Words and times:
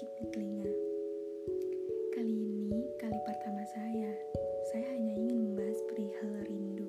sakit 0.00 0.16
di 0.16 0.26
telinga. 0.32 0.72
Kali 2.16 2.32
ini, 2.32 2.88
kali 2.96 3.20
pertama 3.20 3.60
saya, 3.68 4.08
saya 4.72 4.96
hanya 4.96 5.12
ingin 5.12 5.52
membahas 5.52 5.76
perihal 5.92 6.40
rindu. 6.48 6.88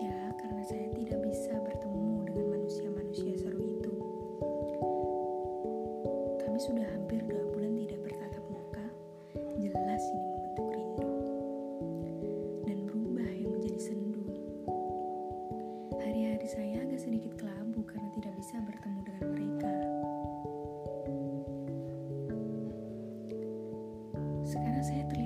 Ya, 0.00 0.32
karena 0.40 0.64
saya 0.64 0.88
tidak 0.96 1.20
bisa 1.28 1.52
bertemu 1.60 2.24
dengan 2.24 2.56
manusia-manusia 2.56 3.36
seru 3.36 3.60
itu. 3.60 3.92
Kami 6.40 6.56
sudah 6.56 6.88
hampir 6.88 7.20
dua 7.28 7.52
bulan 7.52 7.76
tidak 7.76 8.00
bertatap 8.00 8.44
muka. 8.48 8.86
Jelas 9.60 10.00
ini 10.08 10.24
membentuk 10.24 10.68
rindu. 10.72 11.12
Dan 12.64 12.78
berubah 12.88 13.28
yang 13.28 13.60
menjadi 13.60 13.92
sendu. 13.92 14.24
Hari-hari 16.00 16.48
saya 16.48 16.80
agak 16.80 17.04
sedikit 17.04 17.36
kelabu 17.36 17.84
karena 17.84 18.08
tidak 18.16 18.32
bisa 18.40 18.56
bertemu 18.64 19.04
dengan 19.04 19.13
Sekarang 24.54 24.86
saya 24.86 25.02
terlihat 25.10 25.23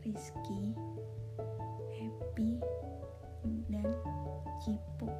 Rizky, 0.00 0.72
Happy, 2.00 2.56
dan 3.68 3.84
Cipuk. 4.64 5.12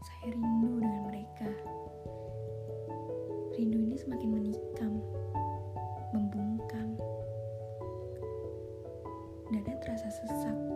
Saya 0.00 0.32
rindu 0.32 0.80
dengan 0.80 1.02
mereka. 1.04 1.50
Rindu 3.60 3.76
ini 3.76 3.96
semakin 4.00 4.30
menikam, 4.32 4.92
membungkam. 6.16 6.96
Dada 9.52 9.72
terasa 9.84 10.08
sesak. 10.08 10.73